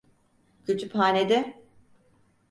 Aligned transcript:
Kütüphanede. 0.65 1.61